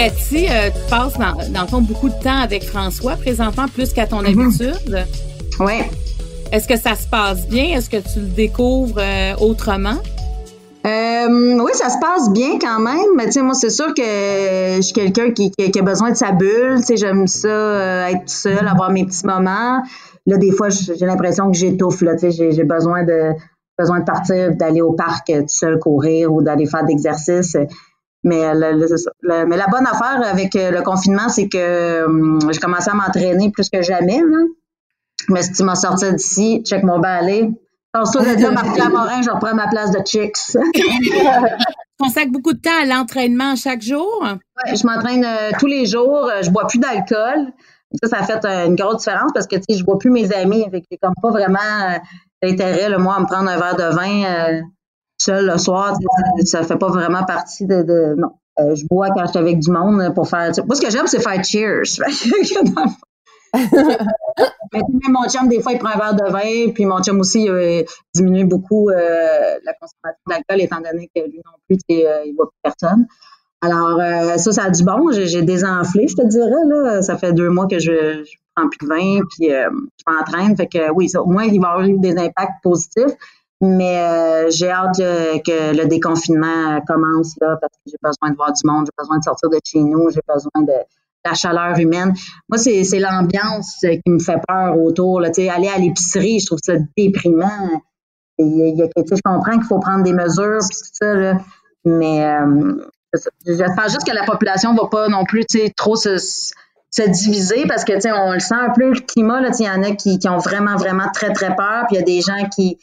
[0.00, 3.92] Cathy, euh, tu passes dans, dans, le fond beaucoup de temps avec François présentement, plus
[3.92, 4.40] qu'à ton mhm.
[4.40, 5.06] habitude.
[5.60, 5.74] Oui.
[6.50, 7.76] Est-ce que ça se passe bien?
[7.76, 9.98] Est-ce que tu le découvres euh, autrement?
[10.86, 13.14] Euh, oui, ça se passe bien quand même.
[13.14, 16.16] Mais tu sais, moi, c'est sûr que je suis quelqu'un qui, qui, a besoin de
[16.16, 16.78] sa bulle.
[16.78, 19.82] Tu sais, j'aime ça, être seul, avoir mes petits moments.
[20.24, 22.00] Là, des fois, j'ai l'impression que j'étouffe.
[22.00, 23.34] Là, tu sais, j'ai besoin de
[23.78, 27.54] besoin de partir, d'aller au parc tout seul courir ou d'aller faire d'exercice.
[28.22, 32.94] Mais, mais la bonne affaire avec euh, le confinement, c'est que hum, j'ai commencé à
[32.94, 34.18] m'entraîner plus que jamais.
[34.18, 34.38] Là.
[35.28, 37.50] Mais si tu m'as sorti d'ici, check mon balai.
[37.92, 40.36] Tantôt de là, Marc Lamorin, je reprends ma place de chicks.
[42.02, 44.24] Tu consacres beaucoup de temps à l'entraînement chaque jour?
[44.24, 46.30] Oui, je m'entraîne euh, tous les jours.
[46.30, 47.52] Euh, je bois plus d'alcool.
[48.02, 50.32] Ça, ça a fait une grosse différence parce que tu sais, je vois plus mes
[50.32, 50.64] amis.
[50.70, 51.58] Fait que comme pas vraiment
[52.42, 54.62] d'intérêt, moi, à me prendre un verre de vin
[55.20, 55.96] seul le soir,
[56.44, 58.30] ça fait pas vraiment partie de, non.
[58.58, 60.50] Euh, je bois quand je suis avec du monde pour faire.
[60.66, 61.98] Moi, ce que j'aime, c'est faire cheers.
[64.72, 67.44] mais mon chum, des fois, il prend un verre de vin, puis mon chum aussi
[67.44, 68.96] il diminue beaucoup euh,
[69.64, 73.06] la consommation d'alcool, étant donné que lui non plus, euh, il voit plus personne.
[73.62, 74.00] Alors,
[74.38, 75.10] ça, ça a du bon.
[75.12, 76.50] J'ai désenflé, je te dirais.
[76.66, 77.02] Là.
[77.02, 80.56] Ça fait deux mois que je, je prends plus de vin, puis je m'entraîne.
[80.56, 83.16] Fait que oui, au moins, il va avoir eu des impacts positifs.
[83.60, 88.52] Mais euh, j'ai hâte que le déconfinement commence là, parce que j'ai besoin de voir
[88.52, 90.72] du monde, j'ai besoin de sortir de chez nous, j'ai besoin de
[91.24, 92.14] la chaleur humaine.
[92.48, 95.20] Moi, c'est, c'est l'ambiance qui me fait peur autour.
[95.20, 95.28] Là.
[95.50, 97.82] aller à l'épicerie, je trouve ça déprimant.
[98.38, 101.38] Il y a, je comprends qu'il faut prendre des mesures tout ça, là,
[101.84, 102.74] mais euh,
[103.46, 105.44] j'espère juste que la population va pas non plus
[105.76, 109.42] trop se, se diviser parce que on le sent un peu le climat.
[109.58, 112.02] Il y en a qui, qui ont vraiment, vraiment très, très peur, puis il y
[112.02, 112.78] a des gens qui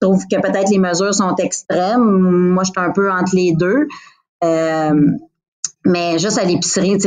[0.00, 2.02] trouve que peut-être les mesures sont extrêmes.
[2.52, 3.86] Moi, je suis un peu entre les deux.
[4.42, 4.94] Euh,
[5.84, 6.98] mais juste à l'épicerie,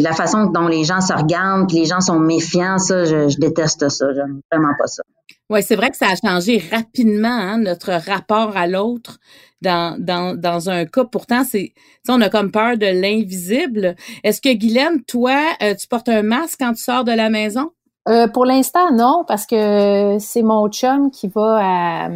[0.00, 4.06] la façon dont les gens se regardent, les gens sont méfiants, ça, je, déteste ça.
[4.14, 5.02] J'aime vraiment pas ça.
[5.48, 9.18] Oui, c'est vrai que ça a changé rapidement hein, notre rapport à l'autre
[9.62, 11.04] dans, dans, dans un cas.
[11.04, 11.72] Pourtant, c'est
[12.08, 13.96] on a comme peur de l'invisible.
[14.22, 17.70] Est-ce que Guylaine, toi, euh, tu portes un masque quand tu sors de la maison?
[18.10, 22.08] Euh, pour l'instant, non, parce que c'est mon chum qui va à,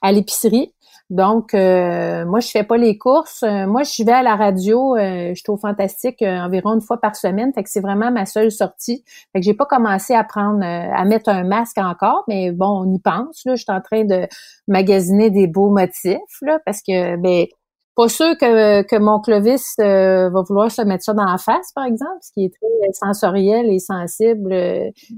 [0.00, 0.72] à l'épicerie.
[1.10, 3.42] Donc, euh, moi, je fais pas les courses.
[3.42, 4.96] Euh, moi, je vais à la radio.
[4.96, 7.52] je trouve fantastique environ une fois par semaine.
[7.52, 9.04] Fait que c'est vraiment ma seule sortie.
[9.32, 12.94] Fait que j'ai pas commencé à prendre, à mettre un masque encore, mais bon, on
[12.94, 13.44] y pense.
[13.44, 14.26] Là, je suis en train de
[14.68, 17.46] magasiner des beaux motifs là, parce que ben
[17.96, 21.72] pas sûr que, que mon Clovis euh, va vouloir se mettre ça dans la face,
[21.74, 24.52] par exemple, ce qui est très sensoriel et sensible.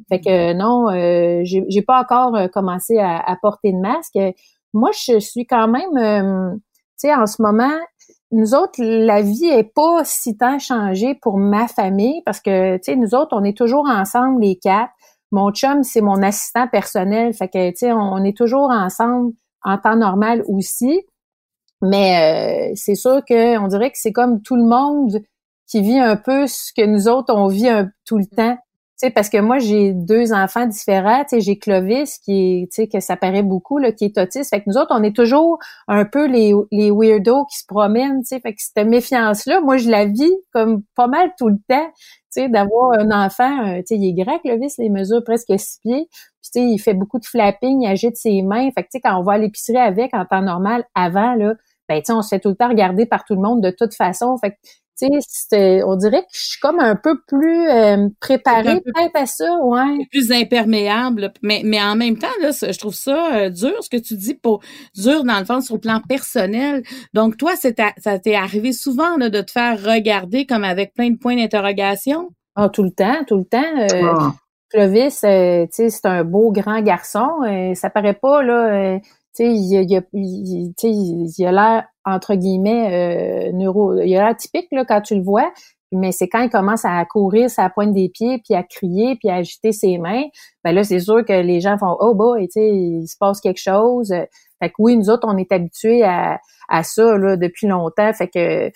[0.09, 4.19] Fait que non, euh, j'ai pas encore euh, commencé à, porter de masque.
[4.75, 7.79] Moi, je suis quand même, euh, tu sais, en ce moment,
[8.31, 12.83] nous autres, la vie est pas si tant changée pour ma famille parce que, tu
[12.83, 14.93] sais, nous autres, on est toujours ensemble, les quatre.
[15.33, 17.33] Mon chum, c'est mon assistant personnel.
[17.33, 19.33] Fait que, tu sais, on est toujours ensemble
[19.65, 21.03] en temps normal aussi.
[21.83, 25.23] Mais euh, c'est sûr qu'on dirait que c'est comme tout le monde
[25.67, 27.69] qui vit un peu ce que nous autres, on vit
[28.05, 28.57] tout le temps.
[28.99, 31.23] Tu parce que moi, j'ai deux enfants différents.
[31.31, 34.49] J'ai Clovis, qui est, que ça paraît beaucoup, là, qui est autiste.
[34.49, 38.23] Fait que nous autres, on est toujours un peu les, les weirdos qui se promènent,
[38.23, 38.41] tu.
[38.41, 41.91] Fait que cette méfiance-là, moi, je la vis comme pas mal tout le temps,
[42.35, 46.09] tu d'avoir un enfant, euh, tu il est grand, Clovis, les mesures presque six pieds.
[46.53, 48.71] Puis, tu sais, il fait beaucoup de flapping, il agite ses mains.
[48.73, 51.55] Fait que, tu sais, quand on va à l'épicerie avec en temps normal, avant, là,
[51.89, 53.95] ben, tu on se fait tout le temps regarder par tout le monde de toute
[53.95, 54.37] façon.
[54.39, 54.57] Fait que,
[54.99, 59.27] tu sais, on dirait que je suis comme un peu plus euh, préparée peut-être à
[59.27, 60.07] ça, ouais.
[60.11, 63.99] Plus imperméable, mais, mais en même temps, là, je trouve ça euh, dur, ce que
[63.99, 64.63] tu dis, pour
[64.95, 66.83] dur dans le fond sur le plan personnel.
[67.13, 71.11] Donc, toi, c'est ça t'est arrivé souvent là, de te faire regarder comme avec plein
[71.11, 72.31] de points d'interrogation?
[72.55, 73.79] Ah, tout le temps, tout le temps.
[73.79, 74.35] Euh, ah.
[74.71, 77.29] Clovis, sais, c'est un beau grand garçon.
[77.75, 78.99] ça paraît pas, là
[79.45, 80.03] il,
[80.83, 85.23] il, a l'air, entre guillemets, euh, neuro, il a l'air typique là, quand tu le
[85.23, 85.53] vois,
[85.93, 89.29] mais c'est quand il commence à courir sa pointe des pieds, puis à crier, puis
[89.29, 90.25] à agiter ses mains,
[90.65, 94.13] ben là, c'est sûr que les gens font «Oh boy, il se passe quelque chose».
[94.59, 98.13] Fait que oui, nous autres, on est habitués à, à ça là, depuis longtemps.
[98.15, 98.71] Fait que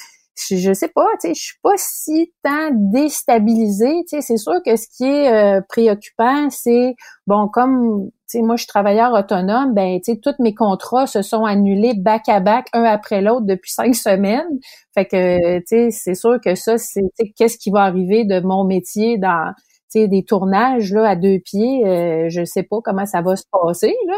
[0.48, 4.04] je, sais pas, tu sais, je suis pas si tant déstabilisée.
[4.08, 6.94] Tu sais, c'est sûr que ce qui est euh, préoccupant, c'est
[7.26, 11.06] bon, comme tu sais, moi je suis travailleur autonome, ben tu sais, tous mes contrats
[11.06, 14.58] se sont annulés back à back, un après l'autre depuis cinq semaines.
[14.94, 17.02] Fait que tu sais, c'est sûr que ça, c'est
[17.36, 19.52] qu'est-ce qui va arriver de mon métier dans
[19.94, 23.94] des tournages là à deux pieds, euh, je sais pas comment ça va se passer
[24.06, 24.16] là,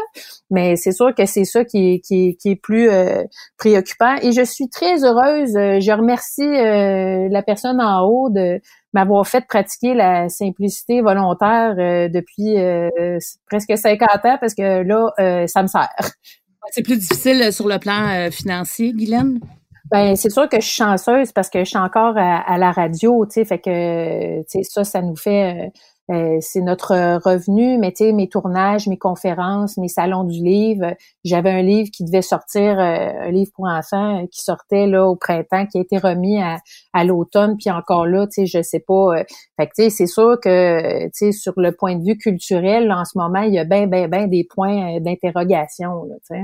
[0.49, 3.23] mais c'est sûr que c'est ça qui est, qui est, plus euh,
[3.57, 4.15] préoccupant.
[4.21, 5.55] Et je suis très heureuse.
[5.55, 8.61] Euh, je remercie euh, la personne en haut de
[8.93, 11.75] m'avoir fait pratiquer la simplicité volontaire
[12.09, 12.55] depuis
[13.47, 15.89] presque 50 ans parce que là, ça me sert.
[16.69, 19.39] C'est plus difficile sur le plan financier, Guylaine?
[19.93, 23.27] Ben c'est sûr que je suis chanceuse parce que je suis encore à, la radio,
[23.27, 25.69] tu sais, fait que tu sais ça, ça nous fait
[26.09, 30.43] euh, euh, c'est notre revenu, mais tu sais mes tournages, mes conférences, mes salons du
[30.43, 30.95] livre.
[31.23, 35.15] J'avais un livre qui devait sortir, euh, un livre pour enfants qui sortait là au
[35.15, 36.57] printemps, qui a été remis à,
[36.93, 39.23] à l'automne, puis encore là, tu sais, je sais pas.
[39.59, 42.91] fait que tu sais, c'est sûr que tu sais sur le point de vue culturel,
[42.91, 45.91] en ce moment, il y a ben ben ben des points d'interrogation,
[46.27, 46.43] tu sais.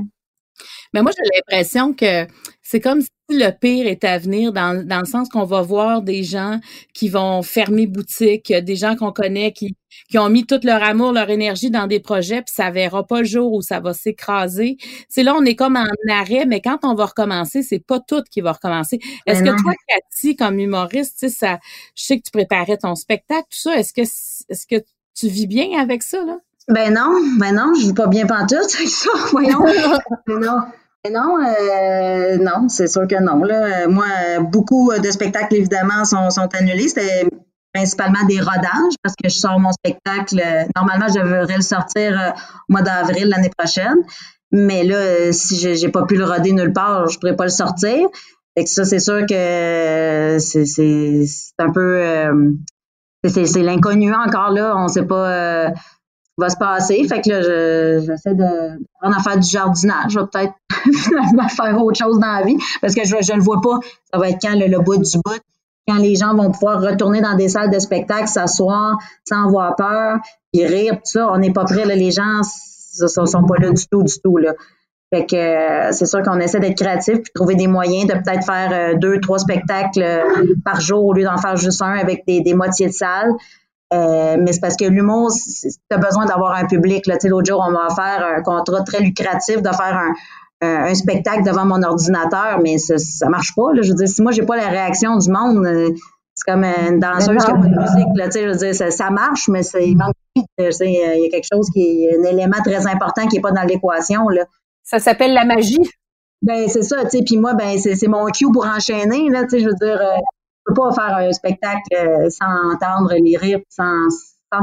[0.93, 2.27] Mais moi, j'ai l'impression que
[2.63, 6.01] c'est comme si le pire est à venir dans, dans le sens qu'on va voir
[6.01, 6.59] des gens
[6.93, 9.75] qui vont fermer boutique, des gens qu'on connaît qui,
[10.09, 13.19] qui ont mis tout leur amour, leur énergie dans des projets, puis ça verra pas
[13.19, 14.77] le jour où ça va s'écraser.
[15.09, 18.23] C'est là, on est comme en arrêt, mais quand on va recommencer, c'est pas tout
[18.31, 18.99] qui va recommencer.
[19.27, 21.59] Est-ce que toi, Cathy, comme humoriste, tu sais, ça,
[21.95, 24.83] je sais que tu préparais ton spectacle, tout ça, est-ce que, est-ce que
[25.15, 26.37] tu vis bien avec ça, là?
[26.69, 29.65] Ben non, ben non, je vis pas bien pantoute avec ça, voyons.
[30.27, 30.61] non.
[31.09, 33.41] Non, euh, non, c'est sûr que non.
[33.43, 33.87] Là.
[33.87, 34.05] Moi,
[34.41, 36.89] beaucoup de spectacles, évidemment, sont, sont annulés.
[36.89, 37.25] C'était
[37.73, 40.41] principalement des rodages parce que je sors mon spectacle.
[40.75, 43.95] Normalement, je devrais le sortir euh, au mois d'avril l'année prochaine.
[44.51, 48.07] Mais là, si j'ai pas pu le roder nulle part, je pourrais pas le sortir.
[48.57, 52.51] Fait que ça, c'est sûr que c'est un peu euh,
[53.25, 54.75] c'est l'inconnu encore là.
[54.75, 55.71] On sait pas
[56.39, 57.07] va se passer.
[57.07, 60.11] Fait que là, j'essaie de prendre à faire du jardinage.
[60.11, 60.53] Je vais peut-être
[60.93, 63.79] finalement faire autre chose dans la vie parce que je ne le vois pas.
[64.11, 65.41] Ça va être quand le, bout du bout,
[65.87, 68.97] quand les gens vont pouvoir retourner dans des salles de spectacle, s'asseoir
[69.27, 70.17] sans avoir peur,
[70.53, 71.31] et rire, tout ça.
[71.31, 72.39] On n'est pas prêt, là, les gens
[73.01, 74.37] ne sont, sont, pas là du tout, du tout.
[74.37, 74.53] Là.
[75.11, 78.45] Fait que euh, c'est sûr qu'on essaie d'être créatif puis trouver des moyens de peut-être
[78.45, 82.25] faire euh, deux, trois spectacles euh, par jour au lieu d'en faire juste un avec
[82.27, 83.31] des, des moitiés de salle.
[83.91, 87.05] Mais c'est parce que l'humour, tu as besoin d'avoir un public.
[87.07, 90.13] L'autre jour, on m'a offert un contrat très lucratif de faire un,
[90.61, 93.73] un, spectacle devant mon ordinateur, mais ça, ça marche pas.
[93.73, 93.81] Là.
[93.81, 95.67] Je veux dire, si moi, j'ai pas la réaction du monde,
[96.35, 98.15] c'est comme une danseuse qui a pas de musique.
[98.15, 101.69] Là, je veux dire, ça, ça marche, mais il manque il y a quelque chose
[101.73, 104.27] qui est un élément très important qui est pas dans l'équation.
[104.29, 104.45] Là.
[104.83, 105.81] Ça s'appelle la magie.
[106.41, 107.23] Ben c'est ça, tu sais.
[107.25, 109.29] Puis moi, ben c'est mon cue pour enchaîner.
[109.29, 110.17] Là, tu sais, je veux dire, euh,
[110.69, 114.07] peux pas faire un spectacle euh, sans entendre les rires, sans,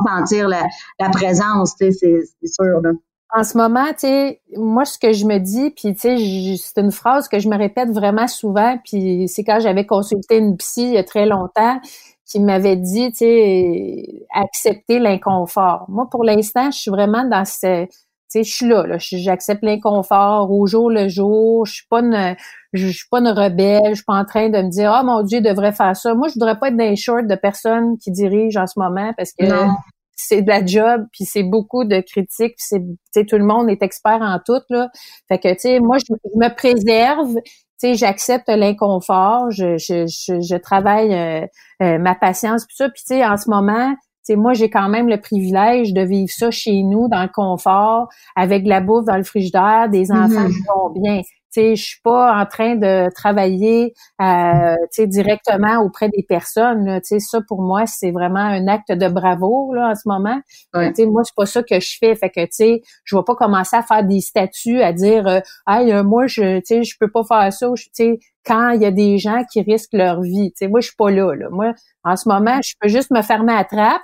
[0.08, 0.64] sentir la,
[1.10, 1.74] présence.
[1.78, 2.80] C'est sûr.
[3.34, 3.86] En ce moment,
[4.56, 8.28] moi, ce que je me dis, puis c'est une phrase que je me répète vraiment
[8.28, 11.80] souvent, puis c'est quand j'avais consulté une psy il y a très longtemps
[12.24, 15.84] qui m'avait dit, tu accepter l'inconfort.
[15.88, 17.86] Moi, pour l'instant, je suis vraiment dans ce,
[18.28, 21.66] sais, je suis là, là j'accepte l'inconfort au jour le jour.
[21.66, 22.36] Je suis pas une,
[22.72, 23.90] je, suis pas une rebelle.
[23.90, 26.14] Je suis pas en train de me dire, oh mon Dieu, je devrais faire ça.
[26.14, 29.12] Moi, je voudrais pas être dans les shorts de personnes qui dirigent en ce moment
[29.16, 29.44] parce que
[30.16, 32.80] c'est de la job, puis c'est beaucoup de critiques, c'est,
[33.26, 34.88] tout le monde est expert en tout là.
[35.28, 37.34] Fait que, tu sais, moi, je, me préserve.
[37.78, 41.46] Tu sais, j'accepte l'inconfort, je, je, je, travaille euh,
[41.82, 42.88] euh, ma patience, puis ça.
[42.88, 43.94] Puis tu sais, en ce moment,
[44.30, 48.64] moi, j'ai quand même le privilège de vivre ça chez nous, dans le confort, avec
[48.64, 50.24] de la bouffe dans le frigidaire, des mm-hmm.
[50.24, 51.22] enfants qui vont bien.
[51.56, 56.84] Je je suis pas en train de travailler euh, directement auprès des personnes.
[56.84, 60.40] Là, ça, pour moi, c'est vraiment un acte de bravoure là, en ce moment.
[60.74, 60.92] Ouais.
[61.06, 62.14] Moi, c'est pas ça que je fais.
[62.14, 62.40] Fait que
[63.04, 66.60] je vais pas commencer à faire des statuts, à dire euh, Hey, euh, moi, je
[66.66, 67.66] je peux pas faire ça.
[68.44, 70.52] quand il y a des gens qui risquent leur vie.
[70.54, 71.48] sais moi, je suis pas là, là.
[71.50, 71.72] Moi,
[72.04, 74.02] en ce moment, je peux juste me fermer à trappe,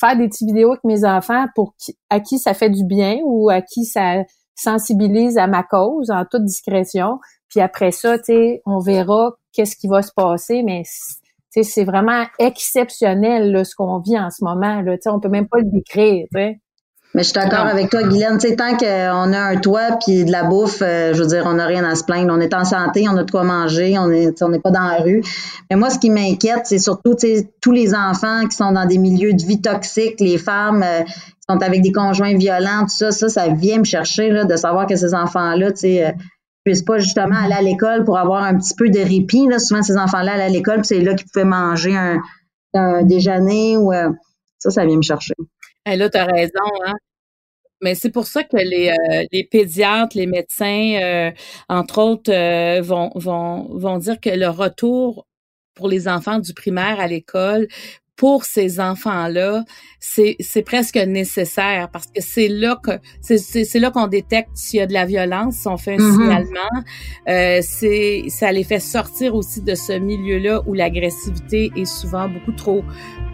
[0.00, 3.18] faire des petites vidéos avec mes enfants pour qui, à qui ça fait du bien
[3.24, 4.24] ou à qui ça
[4.56, 7.18] sensibilise à ma cause en toute discrétion.
[7.48, 10.82] Puis après ça, tu sais, on verra qu'est-ce qui va se passer, mais
[11.50, 14.80] c'est vraiment exceptionnel là, ce qu'on vit en ce moment.
[14.82, 16.26] Là, on peut même pas le décrire.
[17.12, 18.38] Mais je suis d'accord avec toi, Guylaine.
[18.38, 21.42] Tu sais, tant qu'on a un toit puis de la bouffe, euh, je veux dire,
[21.44, 22.32] on n'a rien à se plaindre.
[22.32, 24.84] On est en santé, on a de quoi manger, on est, on n'est pas dans
[24.84, 25.20] la rue.
[25.68, 28.86] Mais moi, ce qui m'inquiète, c'est surtout, tu sais, tous les enfants qui sont dans
[28.86, 31.12] des milieux de vie toxiques, les femmes euh, qui
[31.48, 34.86] sont avec des conjoints violents, tout ça, ça, ça vient me chercher là, de savoir
[34.86, 36.12] que ces enfants-là, tu sais, euh,
[36.64, 39.48] puissent pas justement aller à l'école pour avoir un petit peu de répit.
[39.48, 39.58] Là.
[39.58, 42.20] Souvent, ces enfants-là allaient à l'école, c'est là qu'ils pouvaient manger un,
[42.74, 43.92] un déjeuner ou
[44.58, 45.32] ça, ça vient me chercher.
[45.86, 46.52] Et là, tu as raison,
[46.86, 46.94] hein?
[47.82, 51.32] Mais c'est pour ça que les, euh, les pédiatres, les médecins, euh,
[51.68, 55.26] entre autres, euh, vont, vont, vont dire que le retour
[55.74, 57.68] pour les enfants du primaire à l'école,
[58.20, 59.64] pour ces enfants-là,
[59.98, 62.90] c'est, presque nécessaire parce que c'est là que
[63.22, 66.12] c'est, là qu'on détecte s'il y a de la violence, si on fait un mm-hmm.
[66.12, 66.84] signalement.
[67.30, 72.52] Euh, c'est ça les fait sortir aussi de ce milieu-là où l'agressivité est souvent beaucoup
[72.52, 72.84] trop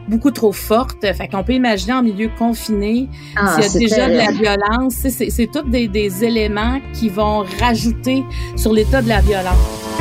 [0.07, 1.05] beaucoup trop forte.
[1.15, 4.95] Fait qu'on peut imaginer en milieu confiné, ah, s'il y a déjà de la violence,
[4.95, 8.23] c'est, c'est tous des, des éléments qui vont rajouter
[8.55, 9.96] sur l'état de la violence.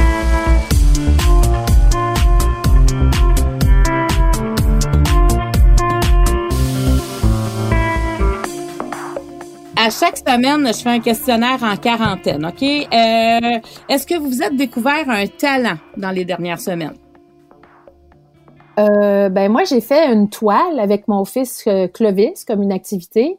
[9.86, 12.64] À chaque semaine, je fais un questionnaire en quarantaine, OK?
[12.64, 16.96] Euh, est-ce que vous vous êtes découvert un talent dans les dernières semaines?
[18.80, 23.38] Euh, ben moi, j'ai fait une toile avec mon fils euh, Clovis comme une activité.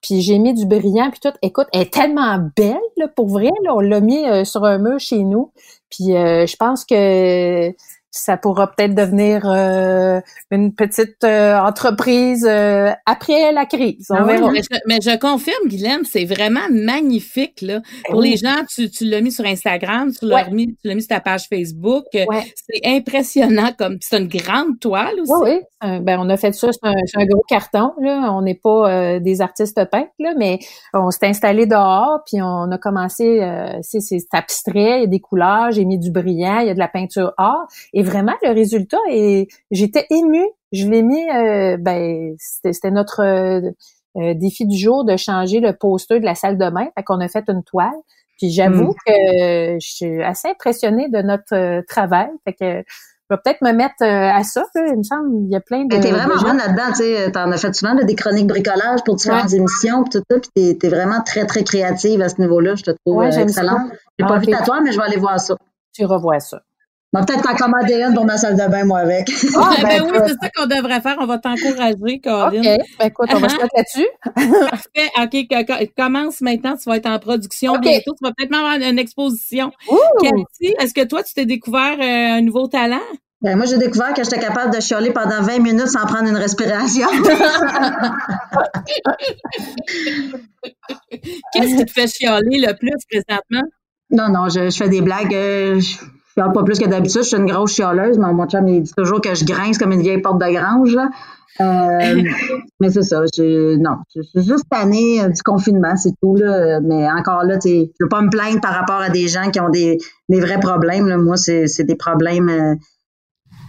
[0.00, 1.36] Puis j'ai mis du brillant puis tout.
[1.42, 3.50] Écoute, elle est tellement belle là, pour vrai.
[3.68, 5.52] On l'a mis sur un mur chez nous.
[5.90, 7.70] Puis je pense que
[8.12, 10.20] ça pourra peut-être devenir euh,
[10.50, 14.08] une petite euh, entreprise euh, après la crise.
[14.10, 14.36] Ah mais,
[15.00, 17.62] je, confirme, Guylaine, c'est vraiment magnifique.
[17.62, 17.80] Là.
[18.10, 21.00] Pour les gens, tu, tu l'as mis sur Instagram, tu l'as mis, tu l'as mis
[21.00, 22.04] sur ta page Facebook.
[22.12, 25.32] C'est impressionnant comme c'est une grande toile aussi.
[25.32, 25.60] Oui, oui.
[25.82, 27.92] Ben, on a fait ça, c'est un, gros carton.
[28.00, 28.32] Là.
[28.32, 30.58] On n'est pas des artistes peintres, là, mais
[30.94, 33.40] on s'est installé dehors, puis on a commencé,
[33.82, 36.78] c'est abstrait, il y a des couleurs, j'ai mis du brillant, il y a de
[36.78, 37.66] la peinture or.
[37.92, 40.46] Et vraiment, le résultat est, j'étais émue.
[40.72, 43.70] Je l'ai mis, euh, ben, c'était notre euh,
[44.16, 46.88] euh, défi du jour de changer le poster de la salle de bain.
[46.96, 47.90] Fait qu'on a fait une toile.
[48.38, 48.94] Puis j'avoue mm.
[49.06, 52.30] que je suis assez impressionnée de notre travail.
[52.44, 52.84] Fait que
[53.32, 54.64] je vais peut-être me mettre à ça.
[54.74, 55.96] Il me semble il y a plein de.
[55.96, 57.30] T'es vraiment bonne là-dedans, tu sais.
[57.32, 60.38] T'en as fait souvent des chroniques bricolage pour différentes émissions, puis tout ça.
[60.38, 62.74] Puis t'es, vraiment très très créative à ce niveau-là.
[62.74, 63.90] Je te trouve excellente.
[64.18, 65.54] J'ai pas ah, vu ta toile, mais je vais aller voir ça.
[65.94, 66.62] Tu revois ça.
[67.12, 69.30] Va peut-être t'en commander une pour ma salle de bain, moi, avec.
[69.56, 71.16] Ah, ben, ben oui, c'est ça qu'on devrait faire.
[71.20, 72.60] On va t'encourager, Corinne.
[72.60, 72.80] OK.
[72.98, 74.08] Ben, écoute, on va se mettre là-dessus.
[74.70, 75.10] Parfait.
[75.20, 75.94] OK.
[75.96, 76.76] Commence maintenant.
[76.76, 78.14] Tu vas être en production bientôt.
[78.14, 79.72] Tu vas peut-être avoir une, exposition.
[80.20, 83.00] Cathy, est-ce que toi, tu t'es découvert euh, un nouveau talent?
[83.42, 86.36] Ben, moi, j'ai découvert que j'étais capable de chialer pendant 20 minutes sans prendre une
[86.36, 87.08] respiration.
[91.52, 93.68] Qu'est-ce qui te fait chialer le plus présentement?
[94.10, 95.34] Non, non, je, fais des blagues.
[95.34, 95.96] Euh, je
[96.34, 97.22] chiale pas plus que d'habitude.
[97.22, 98.18] Je suis une grosse chialeuse.
[98.18, 100.96] mais mon chum, il dit toujours que je grince comme une vieille porte de grange.
[101.60, 102.22] Euh,
[102.80, 103.22] mais c'est ça.
[103.36, 106.36] Je, non, je suis juste tannée euh, du confinement, c'est tout.
[106.36, 106.80] Là.
[106.80, 109.68] Mais encore là, je veux pas me plaindre par rapport à des gens qui ont
[109.68, 111.08] des, des vrais problèmes.
[111.08, 111.18] Là.
[111.18, 112.78] Moi, c'est des problèmes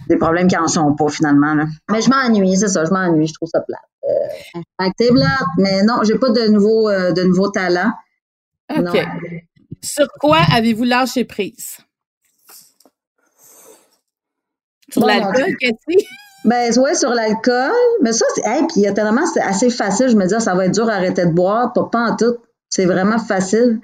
[0.08, 1.54] des problèmes qui en sont pas finalement.
[1.54, 1.66] Là.
[1.90, 3.80] Mais je m'ennuie, c'est ça, je m'ennuie, je trouve ça plate.
[4.04, 4.60] Euh,
[4.98, 7.92] c'est plate, mais non, j'ai pas de nouveaux euh, de nouveaux talents.
[8.76, 8.98] OK.
[9.82, 11.78] Sur quoi avez-vous lâché prise?
[14.90, 16.06] Sur l'alcool, Cathy?
[16.44, 17.72] Ben ouais, sur l'alcool.
[18.02, 18.42] Mais ça, c'est.
[18.44, 20.10] Hey, puis tellement c'est assez facile.
[20.10, 21.72] Je me dis, ça va être dur d'arrêter de boire.
[21.72, 22.36] Pas, pas en tout.
[22.68, 23.80] C'est vraiment facile.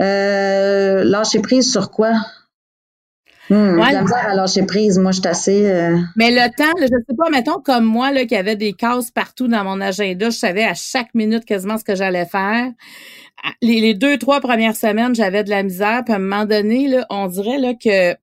[0.00, 2.12] Euh, lâcher prise sur quoi?
[3.50, 3.94] Mmh, ouais.
[3.94, 4.98] à lâcher prise.
[4.98, 5.68] Moi, je suis assez.
[5.68, 9.10] Euh, Mais le temps, je sais pas, mettons comme moi, là, qui avait des cases
[9.10, 12.70] partout dans mon agenda, je savais à chaque minute quasiment ce que j'allais faire.
[13.60, 16.02] Les, deux, trois premières semaines, j'avais de la misère.
[16.04, 18.14] Puis à un moment donné, là, on dirait là, que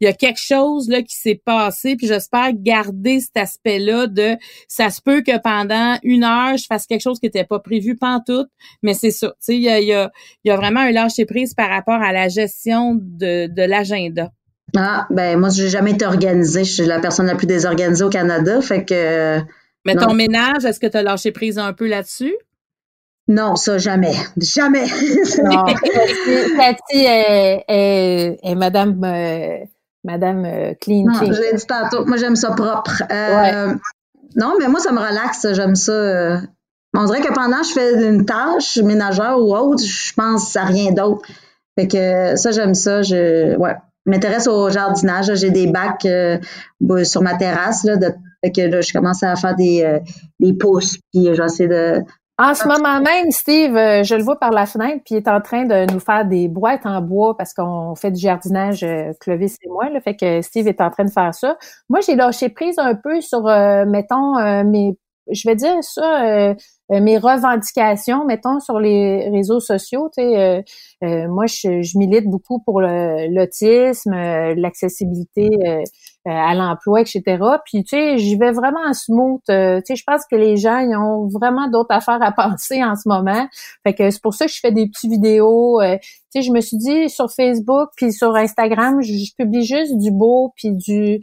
[0.00, 4.36] il y a quelque chose là qui s'est passé, puis j'espère garder cet aspect-là de
[4.68, 7.96] ça se peut que pendant une heure, je fasse quelque chose qui n'était pas prévu
[8.26, 8.46] tout,
[8.82, 9.28] mais c'est ça.
[9.28, 10.10] Tu sais, il y a, y, a,
[10.44, 14.30] y a vraiment un lâcher prise par rapport à la gestion de, de l'agenda.
[14.76, 16.64] Ah, ben moi, j'ai jamais été organisée.
[16.64, 18.60] Je suis la personne la plus désorganisée au Canada.
[18.60, 19.40] Fait que.
[19.86, 22.34] Mais ton ménage, est-ce que tu as lâché prise un peu là-dessus?
[23.28, 24.14] Non, ça, jamais.
[24.36, 24.84] Jamais.
[25.44, 25.64] non.
[26.56, 27.64] Cathy est,
[28.42, 29.64] est, Madame, euh,
[30.04, 32.04] Madame euh, Clean Non, j'ai dit tantôt.
[32.04, 33.02] Moi, j'aime ça propre.
[33.10, 33.74] Euh,
[34.36, 35.46] non, mais moi, ça me relaxe.
[35.52, 36.40] J'aime ça.
[36.96, 40.64] On dirait que pendant que je fais une tâche ménagère ou autre, je pense à
[40.64, 41.26] rien d'autre.
[41.78, 43.02] Fait que ça, j'aime ça.
[43.02, 43.74] Je, ouais
[44.06, 45.34] m'intéresse au jardinage.
[45.34, 46.38] J'ai des bacs euh,
[47.04, 47.84] sur ma terrasse.
[47.84, 48.12] Là, de,
[48.44, 50.00] fait que là, je commence à faire des, euh,
[50.40, 52.02] des pousses, puis j'essaie de...
[52.36, 55.28] En ce moment même, Steve, euh, je le vois par la fenêtre, puis il est
[55.28, 58.84] en train de nous faire des boîtes en bois parce qu'on fait du jardinage,
[59.20, 59.88] Clovis et moi.
[59.88, 61.56] Là, fait que Steve est en train de faire ça.
[61.88, 63.44] Moi, j'ai lâché prise un peu sur,
[63.86, 64.98] mettons, mes
[65.30, 66.54] je vais dire ça, euh,
[66.92, 70.10] euh, mes revendications, mettons, sur les réseaux sociaux.
[70.16, 70.64] Tu sais,
[71.02, 75.48] euh, moi, je, je, milite beaucoup pour l'autisme, l'accessibilité
[76.24, 77.22] à l'emploi, etc.
[77.64, 79.40] Puis, tu sais, j'y vais vraiment en smooth.
[79.46, 82.96] tu sais, je pense que les gens, ils ont vraiment d'autres affaires à penser en
[82.96, 83.46] ce moment.
[83.82, 85.80] Fait que c'est pour ça que je fais des petites vidéos.
[85.82, 85.98] tu
[86.30, 90.52] sais, je me suis dit sur Facebook puis sur Instagram, je, publie juste du beau
[90.56, 91.20] puis du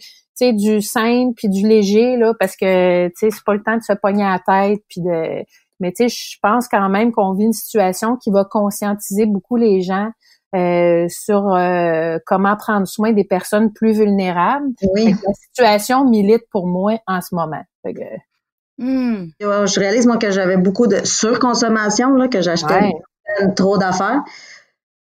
[0.51, 3.83] du simple puis du léger là parce que tu sais c'est pas le temps de
[3.83, 5.43] se pogner à la tête puis de
[5.79, 9.55] mais tu sais je pense quand même qu'on vit une situation qui va conscientiser beaucoup
[9.55, 10.09] les gens
[10.55, 14.67] euh, sur euh, comment prendre soin des personnes plus vulnérables.
[14.93, 15.15] Oui.
[15.25, 17.63] La situation milite pour moi en ce moment.
[18.77, 19.27] Hmm.
[19.39, 22.91] Je réalise moi que j'avais beaucoup de surconsommation là, que j'achetais
[23.55, 24.23] trop d'affaires.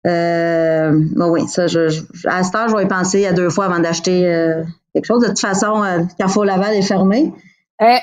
[0.06, 3.78] Euh, oui, ça, je, à ce temps, je vais y penser à deux fois avant
[3.78, 5.22] d'acheter euh, quelque chose.
[5.22, 7.32] De toute façon, euh, Carrefour Laval est fermé.
[7.80, 7.84] Eh.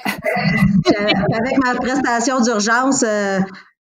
[0.93, 3.39] avec ma prestation d'urgence, euh,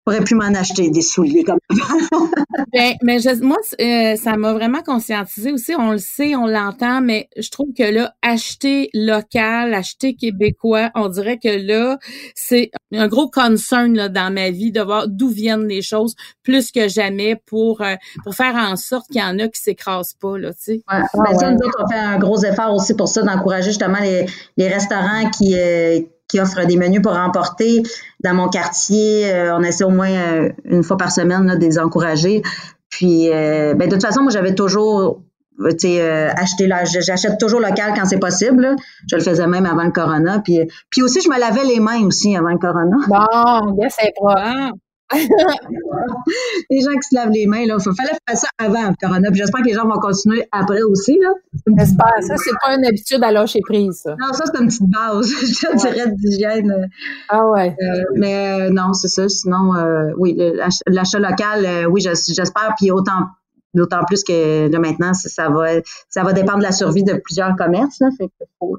[0.09, 1.59] pourrais plus m'en acheter des souliers comme
[2.73, 5.75] ben, mais moi, euh, ça m'a vraiment conscientisé aussi.
[5.79, 11.09] On le sait, on l'entend, mais je trouve que là, acheter local, acheter québécois, on
[11.09, 11.99] dirait que là,
[12.35, 16.73] c'est un gros concern là, dans ma vie de voir d'où viennent les choses plus
[16.73, 20.39] que jamais pour euh, pour faire en sorte qu'il y en a qui s'écrasent pas
[20.39, 20.83] là, tu sais.
[20.91, 21.03] Ouais.
[21.15, 24.25] Ben, ça, nous autres, on fait un gros effort aussi pour ça, d'encourager justement les,
[24.57, 27.83] les restaurants qui euh, qui offre des menus pour emporter.
[28.21, 31.65] Dans mon quartier, euh, on essaie au moins euh, une fois par semaine là, de
[31.65, 32.43] les encourager.
[32.91, 35.23] Puis, euh, ben, de toute façon, moi, j'avais toujours
[35.61, 38.77] euh, acheté là, j'achète toujours local quand c'est possible.
[39.11, 40.41] Je le faisais même avant le corona.
[40.41, 40.61] Puis,
[40.91, 42.97] puis aussi, je me lavais les mains aussi avant le corona.
[43.09, 44.71] Bon, yes, c'est pas.
[46.71, 49.29] les gens qui se lavent les mains, là, il fallait faire ça avant le corona.
[49.33, 51.19] j'espère que les gens vont continuer après aussi.
[51.19, 51.31] Là.
[51.79, 52.13] J'espère.
[52.21, 54.03] Ça, c'est pas une habitude à lâcher prise.
[54.03, 54.17] Ça.
[54.21, 56.91] Non, ça, c'est une petite base, je dirais, d'hygiène.
[57.29, 57.75] Ah ouais.
[57.81, 59.29] Euh, mais euh, non, c'est ça.
[59.29, 60.39] Sinon, euh, oui,
[60.87, 62.75] l'achat local, oui, j'espère.
[62.77, 63.29] Puis autant
[63.75, 67.55] D'autant plus que là, maintenant, ça va, ça va dépendre de la survie de plusieurs
[67.57, 68.01] commerces.
[68.01, 68.79] Là, fait que faut,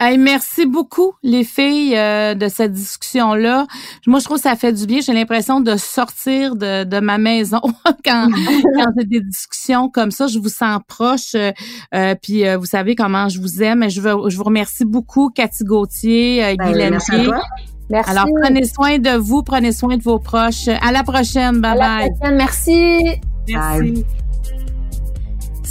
[0.00, 3.66] Hey, merci beaucoup, les filles, euh, de cette discussion-là.
[4.06, 5.00] Moi, je trouve que ça fait du bien.
[5.00, 7.60] J'ai l'impression de sortir de, de ma maison
[8.04, 10.26] quand, quand j'ai des discussions comme ça.
[10.26, 11.34] Je vous sens proche.
[11.34, 11.52] Euh,
[11.94, 13.88] euh puis, euh, vous savez comment je vous aime.
[13.88, 17.40] Je, veux, je vous remercie beaucoup, Cathy Gauthier, euh, ben, Merci à toi.
[17.90, 18.10] Merci.
[18.10, 20.68] Alors, prenez soin de vous, prenez soin de vos proches.
[20.68, 21.60] À la prochaine.
[21.60, 21.82] Bye bye.
[21.82, 22.36] À la prochaine.
[22.36, 23.20] Merci.
[23.48, 24.04] Merci.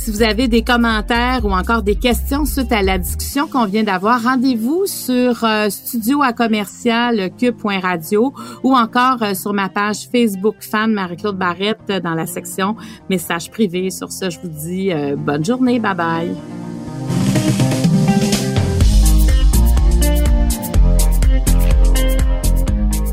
[0.02, 3.84] Si vous avez des commentaires ou encore des questions suite à la discussion qu'on vient
[3.84, 10.56] d'avoir, rendez-vous sur euh, studio à commercial cube.radio ou encore euh, sur ma page Facebook
[10.60, 12.76] fan Marie-Claude Barrette dans la section
[13.12, 13.92] messages privés.
[13.92, 15.78] Sur ce, je vous dis euh, bonne journée.
[15.78, 16.36] Bye bye.